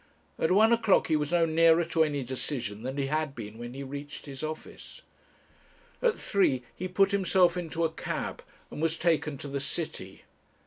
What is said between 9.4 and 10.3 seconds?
the city.